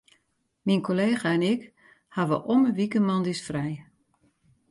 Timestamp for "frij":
3.47-3.73